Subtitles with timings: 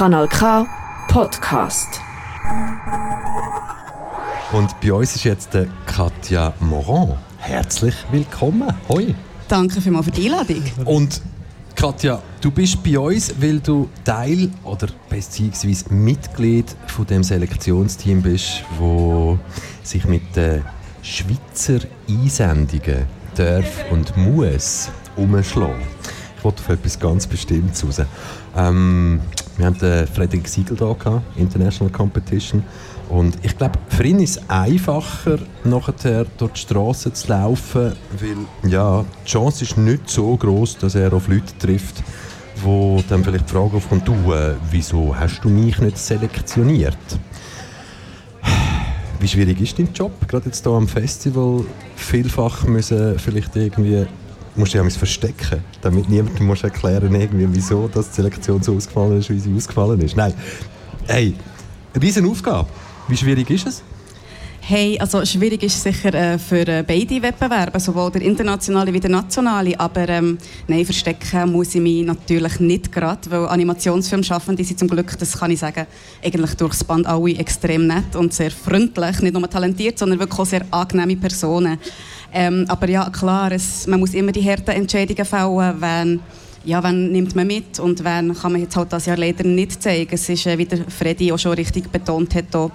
[0.00, 0.66] Kanal K
[1.08, 2.00] Podcast.
[4.50, 5.50] Und bei uns ist jetzt
[5.84, 7.18] Katja Moran.
[7.36, 8.72] Herzlich willkommen.
[8.88, 9.14] Hoi.
[9.46, 10.62] Danke vielmals für die Einladung.
[10.86, 11.20] Und
[11.76, 18.64] Katja, du bist bei uns, weil du Teil oder beziehungsweise Mitglied von dem Selektionsteam bist,
[18.78, 19.38] wo
[19.82, 20.64] sich mit den
[21.02, 23.04] Schweizer Einsendungen
[23.34, 25.82] darf und muss umschlagen.
[26.38, 28.00] Ich wollte auf etwas ganz Bestimmtes raus.
[28.56, 29.20] Ähm,
[29.60, 32.62] wir haben den Frederik Siegel da gehabt, International Competition.
[33.10, 38.70] Und ich glaube, für ihn ist es einfacher, nachher durch die Straße zu laufen, weil
[38.70, 42.02] ja, die Chance ist nicht so groß, dass er auf Leute trifft,
[42.62, 46.96] wo dann vielleicht die Frage aufkommt, du, äh, wieso hast du mich nicht selektioniert?
[49.20, 50.12] Wie schwierig ist dein Job?
[50.26, 51.64] Gerade jetzt hier am Festival
[51.96, 54.06] vielfach müssen vielleicht irgendwie
[54.56, 59.18] musst du dich verstecken, damit niemand muss erklären irgendwie, wieso dass die Selektion so ausgefallen
[59.18, 60.16] ist, wie sie ausgefallen ist.
[60.16, 60.34] Nein,
[61.06, 61.34] hey,
[62.00, 62.68] riesen Aufgabe.
[63.08, 63.82] Wie schwierig ist es?
[64.62, 69.10] Hey, also schwierig ist sicher äh, für äh, beide Wettbewerbe, sowohl der internationale wie der
[69.10, 69.78] nationale.
[69.80, 74.78] Aber ähm, nein, verstecken muss ich mich natürlich nicht gerade, weil Animationsfilme schaffen, die sind
[74.78, 75.86] zum Glück, das kann ich sagen,
[76.22, 80.46] eigentlich durchs Band alle extrem nett und sehr freundlich, nicht nur talentiert, sondern wirklich auch
[80.46, 81.78] sehr angenehme Personen.
[82.32, 86.20] Ähm, aber ja, klar, es, man muss immer die harten Entscheidungen fällen, wenn
[86.64, 89.82] ja, wann nimmt man mit und wann kann man jetzt halt das Jahr leider nicht
[89.82, 90.10] zeigen.
[90.12, 92.70] Es ist, äh, wie der Freddy auch schon richtig betont hat, auch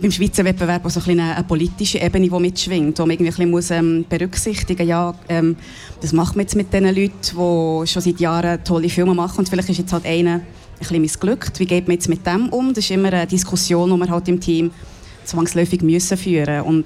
[0.00, 3.46] beim Schweizer Wettbewerb auch so ein eine, eine politische Ebene, die mitschwingt, wo man irgendwie
[3.46, 5.56] muss, ähm, berücksichtigen ja, ähm,
[6.00, 9.48] was macht man jetzt mit den Leuten, die schon seit Jahren tolle Filme machen und
[9.48, 10.46] vielleicht ist jetzt halt einer ein
[10.78, 11.60] bisschen missglückt.
[11.60, 12.72] Wie geht man jetzt mit dem um?
[12.72, 14.70] Das ist immer eine Diskussion, die wir halt im Team
[15.24, 16.84] zwangsläufig müssen führen müssen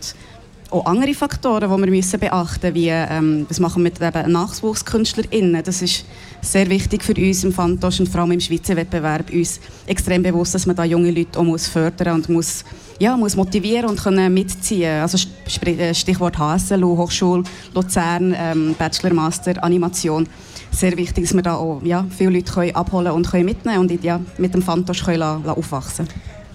[0.71, 5.63] auch andere Faktoren, die wir müssen beachten müssen, wie ähm, was machen wir mit NachwuchskünstlerInnen.
[5.63, 6.05] Das ist
[6.41, 10.55] sehr wichtig für uns im Fantosch und vor allem im Schweizer Wettbewerb uns extrem bewusst,
[10.55, 12.65] dass man da junge Leute auch muss fördern und muss,
[12.99, 15.01] ja, muss motivieren und können mitziehen.
[15.01, 15.19] Also
[15.65, 20.29] äh, Stichwort HSLU, Hochschule Luzern, ähm, Bachelor, Master, Animation.
[20.73, 24.05] Sehr wichtig, dass wir da auch ja, viele Leute können abholen und können mitnehmen und
[24.05, 25.43] ja, mit dem Fantosch können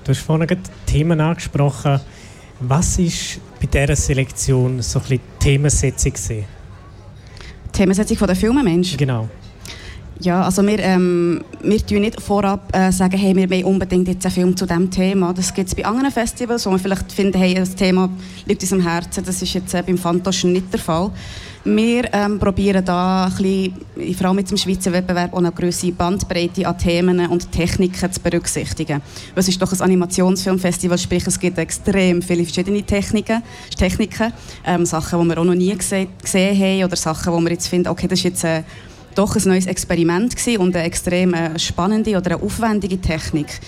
[0.03, 0.47] Du hast vorhin
[0.85, 1.99] Themen angesprochen.
[2.59, 3.39] Was ist
[3.73, 6.13] dieser Selektion so ein bisschen die Themensetzung?
[6.13, 6.45] Gewesen?
[7.65, 8.97] Die Themensetzung von der Filmenmensch?
[8.97, 9.29] Genau.
[10.23, 14.23] Ja, also wir, ähm, wir tun nicht vorab äh, sagen, hey, wir wollen unbedingt jetzt
[14.23, 15.33] einen Film zu diesem Thema.
[15.33, 18.07] Das gibt es bei anderen Festivals, wo wir vielleicht finden, hey, das Thema
[18.45, 19.23] liegt uns am Herzen.
[19.25, 21.09] Das ist jetzt äh, beim Fantosch nicht der Fall.
[21.63, 25.91] Wir ähm, probieren da ein bisschen, vor allem mit dem Schweizer Wettbewerb, auch eine größere
[25.91, 29.01] Bandbreite an Themen und Techniken zu berücksichtigen.
[29.33, 33.41] Es ist doch ein Animationsfilmfestival, sprich es gibt extrem viele verschiedene Techniken,
[33.75, 34.33] Techniken
[34.65, 37.67] ähm, Sachen, die wir auch noch nie gesehen, gesehen haben oder Sachen, wo wir jetzt
[37.67, 38.63] finden, okay, das ist jetzt äh,
[39.15, 43.59] doch ein neues Experiment und eine extrem äh, spannende oder eine aufwendige Technik.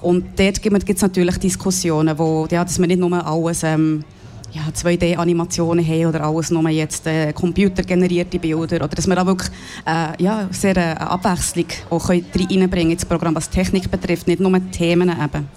[0.00, 4.04] Und dort gibt es natürlich Diskussionen, wo, ja, dass man nicht nur alles ähm,
[4.52, 9.50] ja, 2D-Animationen haben oder alles nur jetzt äh, computergenerierte Bilder oder dass wir da wirklich
[9.86, 15.08] äh, ja, sehr äh, Abwechslung auch reinbringen ins Programm, was Technik betrifft, nicht nur Themen
[15.08, 15.48] eben.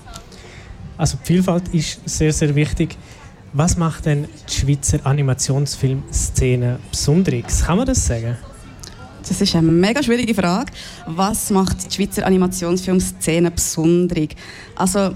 [0.98, 2.96] Also die Vielfalt ist sehr, sehr wichtig.
[3.52, 7.66] Was macht denn die Schweizer Animationsfilmszene besonders?
[7.66, 8.38] Kann man das sagen?
[9.28, 10.72] Das ist eine mega schwierige Frage.
[11.08, 14.28] Was macht die Schweizer Animationsfilmszene besonders?
[14.76, 15.12] Also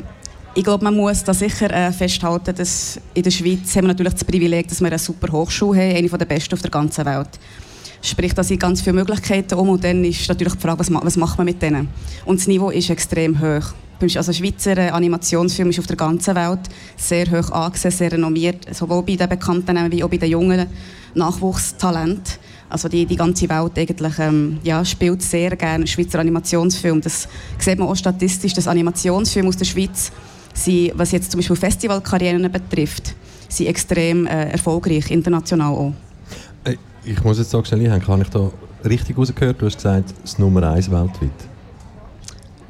[0.56, 4.14] ich glaube, man muss da sicher äh, festhalten, dass in der Schweiz haben wir natürlich
[4.14, 7.30] das Privileg, dass wir eine super Hochschule haben, eine der besten auf der ganzen Welt.
[8.02, 11.18] Sprich, da sind ganz viele Möglichkeiten um und dann ist natürlich die Frage, was, was
[11.18, 11.90] macht man mit denen?
[12.26, 13.74] Und das Niveau ist extrem hoch.
[14.16, 16.62] Also Schweizer äh, Animationsfilm ist auf der ganzen Welt
[16.98, 20.68] sehr hoch angesehen, sehr renommiert, sowohl bei den bekannten wie auch bei den jungen
[21.14, 22.49] Nachwuchstalenten.
[22.70, 27.02] Also die, die ganze Welt eigentlich, ähm, ja, spielt sehr gerne Schweizer Animationsfilm.
[27.02, 30.12] Das sieht man auch statistisch, dass Animationsfilme aus der Schweiz
[30.54, 33.16] sie, was jetzt zum Beispiel Festivalkarrieren betrifft,
[33.48, 35.94] sind extrem äh, erfolgreich, international auch.
[36.64, 38.52] Äh, ich muss jetzt sagen, schnell habe ich da
[38.88, 39.62] richtig rausgehört?
[39.62, 41.30] Du hast gesagt, das Nummer 1 weltweit.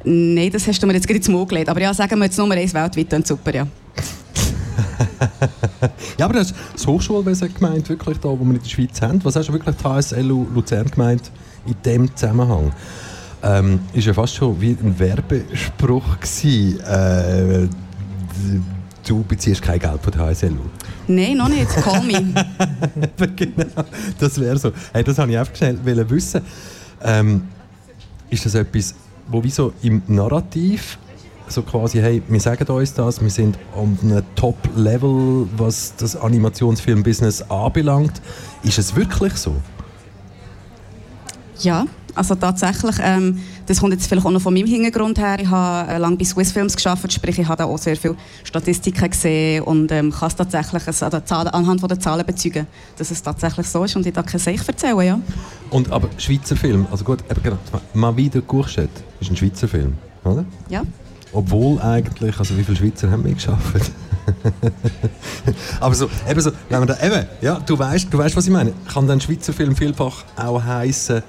[0.04, 1.68] Nein, das hast du mir jetzt gerade ins Mund gelegt.
[1.68, 3.66] Aber ja, sagen wir jetzt Nummer 1 weltweit, dann super, ja.
[6.18, 9.24] ja, aber das, das Hochschulwesen gemeint, wirklich da, wo wir in der Schweiz haben.
[9.24, 11.30] Was hast du wirklich die HSLU Luzern gemeint
[11.66, 12.72] in dem Zusammenhang?
[13.42, 16.80] ähm, ist ja fast schon wie ein Werbespruch gewesen.
[16.80, 17.68] Äh,
[19.06, 20.56] du beziehst kein Geld von der HSLU.
[21.08, 21.68] Nein, noch nicht.
[21.68, 22.34] Call me.
[23.36, 23.84] genau,
[24.18, 24.72] das wäre so.
[24.92, 26.42] Hey, das wollte ich einfach schnell wissen.
[27.02, 27.42] Ähm,
[28.28, 28.94] ist das etwas,
[29.28, 30.98] wo wie so im Narrativ
[31.50, 37.42] so quasi, hey, wir sagen uns das, wir sind auf einem Top-Level, was das Animationsfilm-Business
[37.50, 38.20] anbelangt.
[38.62, 39.54] Ist es wirklich so?
[41.60, 45.36] Ja, Also tatsächlich, ähm, das kommt jetzt vielleicht auch noch von meinem Hintergrund her.
[45.40, 49.10] Ich habe äh, lange bei Swissfilms geschafft, sprich ich habe da auch sehr viele Statistiken
[49.10, 52.66] gesehen und ähm, kann es tatsächlich also Zahlen, anhand der Zahlen bezeugen,
[52.96, 55.20] dass es tatsächlich so ist und ich da kein Seich erzählen, ja.
[55.70, 57.58] Und aber Schweizer Film, also gut, eben genau,
[57.94, 58.88] «Ma wieder Courgette»
[59.20, 59.94] ist ein Schweizer Film,
[60.24, 60.44] oder?
[60.68, 60.82] Ja.
[61.32, 63.92] Obwohl eigentlich, also wie viele Schweizer haben wir geschafft?
[65.80, 68.52] Aber so, eben so, wenn man da, eben, ja, du weißt, du weißt, was ich
[68.52, 68.72] meine.
[68.92, 71.22] Kann dann Schweizer Film vielfach auch heißen,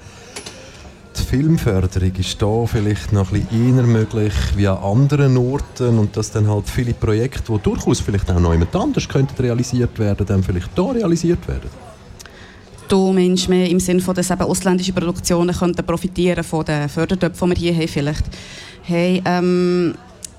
[1.16, 6.16] die Filmförderung ist da vielleicht noch ein bisschen eher möglich wie an anderen Orten und
[6.16, 10.26] dass dann halt viele Projekte, die durchaus vielleicht auch noch jemand anders könnten realisiert werden,
[10.26, 11.70] dann vielleicht da realisiert werden.
[12.90, 17.62] Meinst mehr im Sinne von, dass eben ausländische Produktionen könnten profitieren von den Fördertöpfen, die
[17.62, 18.24] wir hier haben vielleicht.
[18.82, 19.94] Hey, ähm,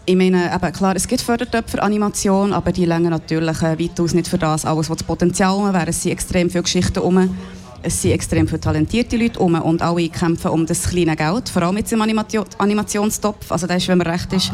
[0.06, 4.14] ich meine, eben, klar, es gibt Fördertöpfe für Animation, aber die länger natürlich äh, weitaus
[4.14, 5.88] nicht für das alles, was das Potenzial wäre.
[5.88, 7.36] Es sind extrem viele Geschichten um
[7.84, 11.64] es sind extrem viele talentierte Leute um und alle kämpfen um das kleine Geld, vor
[11.64, 13.52] allem dem Animation Animationstopf.
[13.52, 14.52] Also der ist, wenn man recht ist,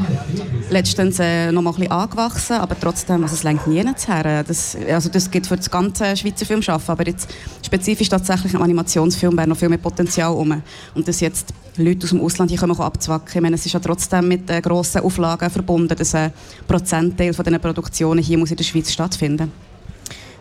[0.69, 4.43] letztens äh, noch mal ein bisschen angewachsen, aber trotzdem, also es lenkt nie her.
[4.43, 7.29] Das, also das geht für das ganze Schweizer Filmschaffen, aber jetzt
[7.65, 10.61] spezifisch tatsächlich im Animationsfilm wäre noch viel mehr Potenzial um.
[10.95, 13.79] Und dass jetzt Leute aus dem Ausland hier kommen abzwacken, ich meine, es ist ja
[13.79, 16.33] trotzdem mit äh, grossen Auflagen verbunden, dass ein
[16.67, 19.51] Prozentteil von diesen Produktionen hier muss in der Schweiz stattfinden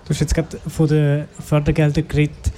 [0.08, 2.50] Du hast jetzt gerade von den Fördergeldern geredet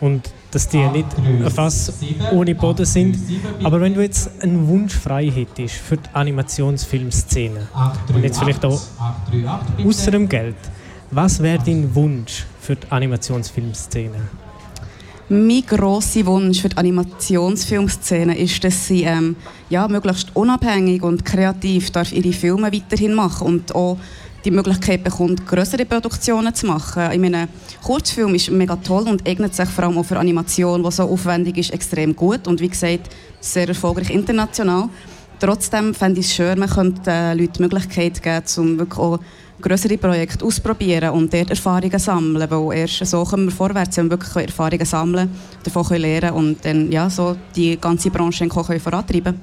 [0.00, 1.08] und dass die nicht
[1.54, 1.92] fast
[2.32, 3.18] ohne Boden sind.
[3.62, 7.68] Aber wenn du jetzt einen Wunsch frei hättest für die Animationsfilmszene
[8.14, 8.80] und jetzt vielleicht auch
[9.84, 10.56] außer dem Geld,
[11.10, 14.20] was wäre dein Wunsch für die Animationsfilmszene?
[15.28, 19.34] Mein grosser Wunsch für die Animationsfilmszene ist, dass sie ähm,
[19.68, 23.98] ja, möglichst unabhängig und kreativ darf ihre Filme weiterhin machen und auch
[24.46, 27.10] die Möglichkeit bekommt, größere Produktionen zu machen.
[27.10, 27.48] Ich meine,
[27.82, 31.58] Kurzfilm ist mega toll und eignet sich vor allem auch für Animation, die so aufwendig
[31.58, 33.10] ist, extrem gut und wie gesagt,
[33.40, 34.88] sehr erfolgreich international.
[35.40, 39.18] Trotzdem fände ich es schön, man könnte den Leuten die Möglichkeit geben, um wirklich auch
[39.60, 44.46] größere Projekte auszuprobieren und dort Erfahrungen sammeln, weil erst so kommen wir vorwärts, wir wirklich
[44.46, 45.30] Erfahrungen sammeln,
[45.64, 49.40] davon können lernen und dann ja, so die ganze Branche können vorantreiben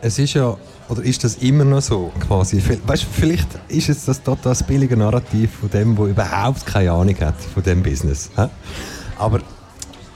[0.00, 0.56] Es ist ja
[0.88, 2.12] oder ist das immer noch so?
[2.20, 2.62] Quasi?
[2.86, 7.40] Weißt, vielleicht ist es das total billige Narrativ von dem, der überhaupt keine Ahnung hat
[7.40, 8.30] von dem Business.
[9.18, 9.40] Aber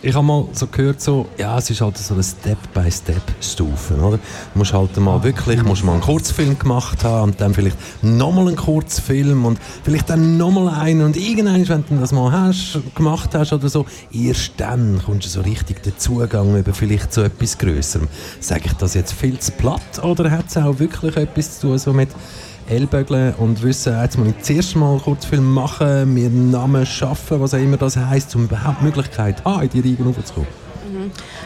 [0.04, 4.18] ich habe mal so gehört, so, ja, es ist halt so eine Step-by-Step-Stufe, oder?
[4.18, 8.48] Du musst halt mal wirklich, musst mal einen Kurzfilm gemacht haben und dann vielleicht nochmal
[8.48, 13.30] einen Kurzfilm und vielleicht dann nochmal einen und irgendwann, wenn du das mal hast, gemacht
[13.34, 17.56] hast oder so, erst dann kommst du so richtig den Zugang über vielleicht zu etwas
[17.58, 18.08] Größerem.
[18.40, 21.78] Sage ich das jetzt viel zu platt oder hat es auch wirklich etwas zu tun
[21.78, 22.08] so mit
[22.72, 27.52] Ellbögeln und wissen, jetzt muss ich zuerst mal Kurzfilm machen, mir einen Namen schaffen, was
[27.52, 30.48] auch immer das heisst, um überhaupt die Möglichkeit haben, in die Reihen raufzukommen?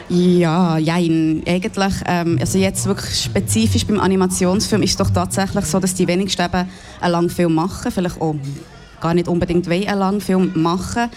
[0.08, 1.43] Ja, jein.
[1.46, 6.06] Eigentlich, ähm, also jetzt wirklich spezifisch beim Animationsfilm ist es doch tatsächlich so, dass die
[6.06, 6.69] wenigsten eben
[7.00, 8.37] einen langen Film machen, vielleicht auch
[9.00, 11.11] gar nicht unbedingt einen langen Film machen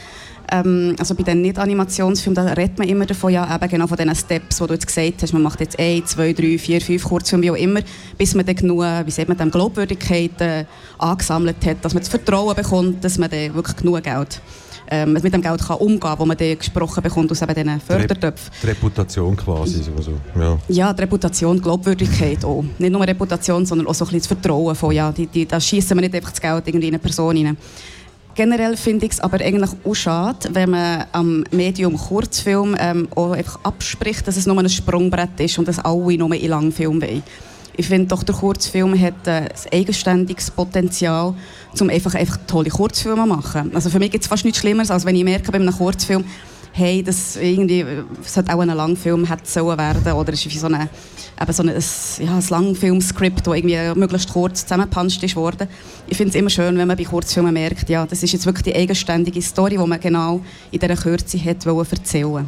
[0.51, 4.15] ähm, also bei den Nicht-Animationsfilmen, da redet man immer davon, ja, eben genau von diesen
[4.15, 5.33] Steps, die du jetzt gesagt hast.
[5.33, 7.81] Man macht jetzt ein, zwei, drei, vier, fünf Kurzfilme, wie auch immer,
[8.17, 10.65] bis man dann genug, wie sagt man, dem Glaubwürdigkeit äh,
[10.97, 14.41] angesammelt hat, dass man das Vertrauen bekommt, dass man dann wirklich genug Geld
[14.89, 17.79] ähm, mit dem Geld kann umgehen kann, das man dann gesprochen bekommt aus eben diesen
[17.79, 18.51] Fördertöpfen.
[18.61, 19.83] Die Reputation quasi.
[19.83, 20.13] So.
[20.39, 20.57] Ja.
[20.67, 22.63] ja, die Reputation, die Glaubwürdigkeit auch.
[22.77, 25.59] Nicht nur Reputation, sondern auch so ein bisschen das Vertrauen von, ja, die, die, da
[25.59, 27.57] schießen wir nicht einfach das Geld in eine Person rein.
[28.39, 33.31] Generell finde ich es aber eigentlich auch schade, wenn man am Medium Kurzfilm ähm, auch
[33.31, 37.21] einfach abspricht, dass es nur ein Sprungbrett ist und dass alle nur in Langfilm wollen.
[37.75, 41.33] Ich finde doch, der Kurzfilm hat äh, ein eigenständiges Potenzial,
[41.81, 43.71] um einfach, einfach tolle Kurzfilme zu machen.
[43.75, 46.23] Also für mich gibt es fast nichts Schlimmeres, als wenn ich merke bei einem Kurzfilm,
[46.73, 47.85] hey, das irgendwie,
[48.35, 50.89] hat auch ein Langfilm hätte sollen werden oder ist so eine
[51.41, 51.69] eben so ein,
[52.25, 55.67] ja, ein Langfilmskript, das irgendwie möglichst kurz zusammengepanscht ist worden.
[56.07, 58.63] Ich finde es immer schön, wenn man bei Kurzfilmen merkt, ja, das ist jetzt wirklich
[58.63, 62.45] die eigenständige Story, die man genau in dieser Kürze hat erzählen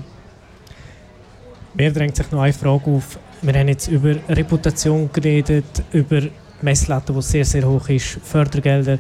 [1.74, 3.18] Mir drängt sich noch eine Frage auf.
[3.42, 6.22] Wir haben jetzt über Reputation geredet, über
[6.62, 9.00] Messlatte, die sehr, sehr hoch ist, Fördergelder.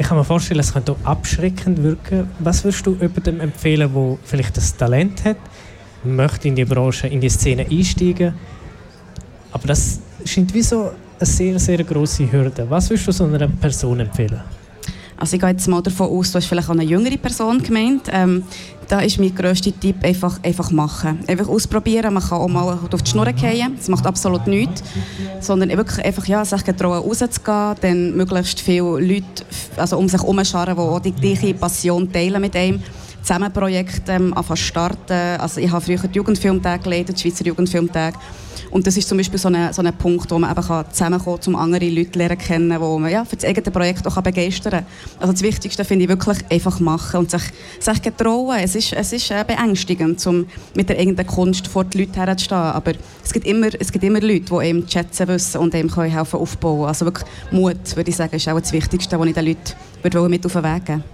[0.00, 2.30] Ich kann mir vorstellen, es könnte auch abschreckend wirken.
[2.38, 5.38] Was würdest du jemandem empfehlen, der vielleicht das Talent hat,
[6.04, 8.32] möchte in die Branche, in die Szene einsteigen.
[9.50, 12.70] Aber das scheint wie so eine sehr, sehr grosse Hürde.
[12.70, 14.40] Was würdest du so einer Person empfehlen?
[15.18, 18.08] Also ich gehe jetzt mal davon aus, du hast vielleicht auch eine jüngere Person gemeint.
[18.12, 18.44] Ähm,
[18.86, 21.18] da ist mein grösster Tipp einfach, einfach machen.
[21.26, 22.14] Einfach ausprobieren.
[22.14, 23.76] Man kann auch mal auf die Schnur fallen.
[23.76, 24.82] Das macht absolut nichts.
[25.40, 29.44] Sondern wirklich einfach, ja, sich getrauen, rauszugehen, dann möglichst viele Leute
[29.76, 32.80] also um sich herum die auch die gleiche Passion teilen mit einem
[33.22, 35.40] zusammen Projekte ähm, starten.
[35.40, 38.16] Also ich habe früher die Jugendfilmtage geleitet, Schweizer Jugendfilmtage.
[38.70, 41.54] Und das ist zum Beispiel so ein so eine Punkt, wo man eben zusammenkommen kann,
[41.54, 44.86] um andere Leute lernen kennen, wo man ja, für das eigene Projekt auch begeistern kann.
[45.20, 47.42] Also das Wichtigste finde ich wirklich einfach machen und sich,
[47.80, 48.58] sich getrauen.
[48.62, 52.60] Es ist, es ist äh, beängstigend, um mit der eigenen Kunst vor die Leute herzustehen.
[52.60, 52.92] Aber
[53.24, 56.38] es gibt immer, es gibt immer Leute, die einem schätzen wissen und einem können helfen
[56.38, 56.88] aufbauen.
[56.88, 59.72] Also wirklich Mut, würde ich sagen, ist auch das Wichtigste, was ich den Leuten
[60.02, 61.04] würde mit auf den Weg geben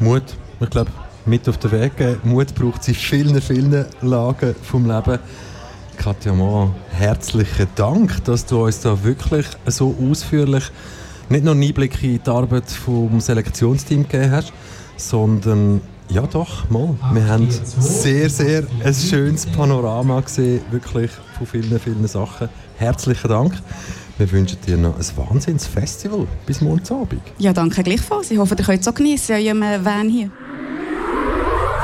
[0.00, 0.24] Mut,
[0.60, 0.90] ich glaube,
[1.26, 2.20] mit auf den Weg geben.
[2.24, 5.18] Mut braucht es in vielen, vielen Lagen vom Leben.
[5.96, 10.64] Katja Mann, herzlichen Dank, dass du uns da wirklich so ausführlich
[11.28, 14.52] nicht nur einen Einblick in die Arbeit vom Selektionsteam gegeben hast,
[14.96, 15.80] sondern
[16.10, 16.94] ja doch, mal.
[17.12, 22.48] Wir haben sehr, sehr ein schönes Panorama gesehen, wirklich von vielen, vielen Sachen.
[22.76, 23.54] Herzlichen Dank.
[24.18, 27.22] Wir wünschen dir noch ein Wahnsinnsfestival bis morgen Abend.
[27.38, 28.30] Ja, danke gleichfalls.
[28.30, 30.30] Ich hoffe, ihr könnt es auch genießen in eurem Van hier.